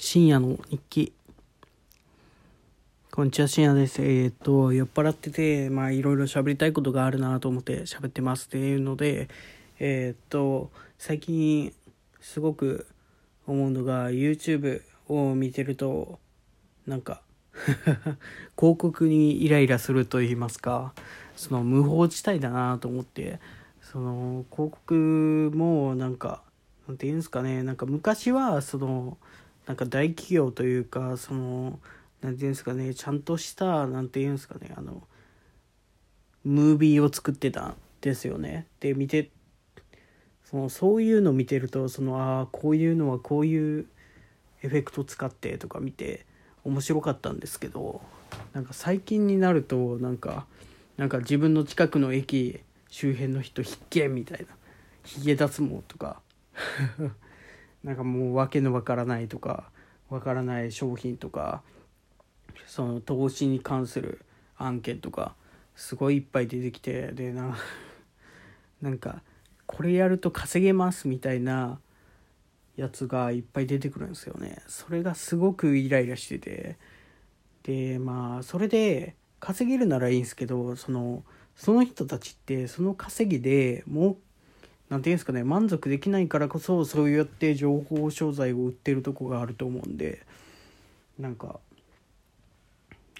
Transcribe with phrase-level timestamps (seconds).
[0.00, 1.12] 深夜の日記。
[3.10, 4.00] こんにちは、深夜です。
[4.00, 9.28] えーっと、酔っ払ってて、まあ、いろいろ喋りたいことがあるなと思って喋ってますっていうので、
[9.80, 11.74] えーっと、最近、
[12.20, 12.86] すごく
[13.48, 16.20] 思うのが、YouTube を見てると、
[16.86, 17.20] なんか、
[18.56, 20.94] 広告にイライラすると言いますか、
[21.34, 23.40] その無法地帯だなと思って、
[23.82, 26.44] その広告もなんか、
[26.86, 29.18] なんて言うんですかね、なんか昔は、その、
[29.68, 31.78] なんか大企業というか、その、
[32.22, 35.02] なんて言うんですかね、ちゃんとした、なんて言うんですかね、あの、
[36.42, 38.66] ムービーを作ってたんですよね。
[38.80, 39.30] で、見て、
[40.42, 43.86] そのそういうの見てると、その、ああ、こういうのはこういう
[44.62, 46.24] エフェクト使ってとか見て、
[46.64, 48.00] 面白かったんですけど、
[48.54, 50.46] なんか最近になると、なんか、
[50.96, 54.46] なんか自分の近くの駅周辺の人必見みたいな、
[55.04, 56.22] ヒゲ脱毛とか、
[57.88, 59.70] なんかもう訳のわからないとか
[60.10, 61.62] わからない商品とか
[62.66, 64.26] その投資に関する
[64.58, 65.34] 案件とか
[65.74, 67.56] すごいいっぱい出てきてでな
[68.82, 69.22] なんか
[69.64, 71.80] これやると稼げますみたいな
[72.76, 74.62] やつがいっぱい出てくるんですよね。
[74.68, 76.76] それがすごくイライラしてて。
[77.62, 81.24] でまあそれで稼げるならいいんですけどその
[81.56, 84.18] その人たちってその稼ぎでも
[84.88, 90.24] うなんていうんですかね満足できないからこそそうやって情報商材を売ってるとこがあると思うんで
[91.18, 91.60] なんか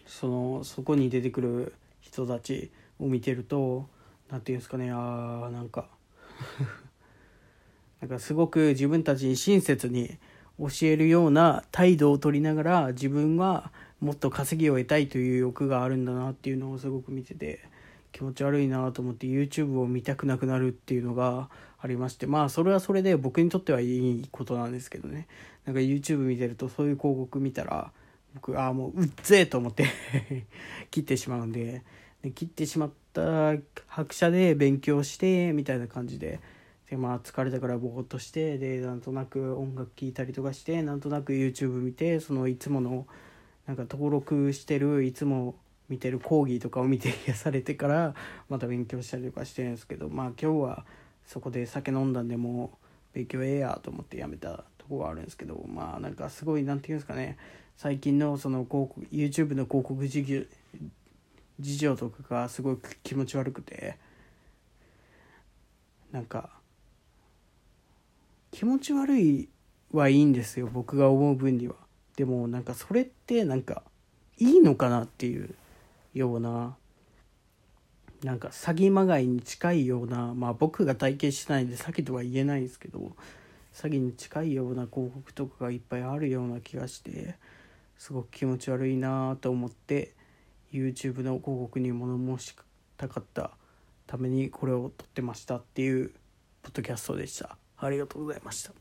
[0.06, 3.86] そのそこに出てくる人たちを見てると
[4.30, 5.88] なんていうんですかねあーなんか
[8.00, 10.19] なんかすごく自分たちに親切に
[10.58, 17.60] 教えるような態度を取りながら自分はもっと稼ぎを得たいという欲があるんだなっていうのをすごく見てて
[18.12, 25.28] 気持ち悪いなと思って YouTube を見たくなくなるっていうのがありましてまあそれはそれで僕にとってはいいことなんですけどね。
[25.64, 27.92] なんか YouTube 見てるとそういう広告見たら
[28.34, 29.84] 僕ああもううっぜえと思って
[30.90, 31.82] 切ってしまうんで
[32.22, 33.54] で切ってしまった
[33.86, 36.41] 拍車で勉強してみたいな感じで
[36.88, 43.06] でまあ疲れたからぼーっとしてでなんとなく音楽聴いたりとかしてなんとなく YouTube 見てそのいつもの
[43.66, 45.54] なんか登録してるいつも
[45.88, 48.15] 見てる講義とかを見て癒されてから
[48.49, 50.84] また勉強したりとかしてるんですけどまあ今日は
[51.26, 52.72] そこで酒飲んだんでも
[53.12, 57.37] う勉強ええやと思ってやめたとこがあるんですけどまあなんかすごいなんていうんですかね。
[57.77, 60.43] 最近のその広告 YouTube の広告事業
[61.60, 63.97] 事情とかがすごい気持ち悪くて
[66.10, 66.50] なんか
[68.50, 69.48] 気持ち悪い
[69.93, 71.75] はいいんですよ僕が思う分には。
[72.16, 73.82] でもなんかそれってなんか
[74.38, 75.54] いいのかなっていう
[76.14, 76.76] ような
[78.22, 83.12] なんか詐欺まがいに近いようなまあ僕が体験してないんで詐欺とは言えないんですけど
[83.72, 87.36] 詐欺に近いような広告とかがいっぱいあるような気がして
[87.97, 90.14] すごく気持ち悪いなと思って
[90.72, 92.54] YouTube の広告に物申し
[92.97, 93.52] たかった
[94.06, 96.10] ためにこれを撮ってましたっていう
[96.62, 97.56] ポッドキャストでした。
[97.78, 98.72] ありがとうございました。